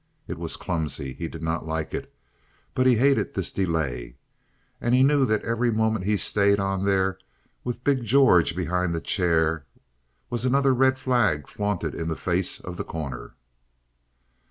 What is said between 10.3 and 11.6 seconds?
was another red rag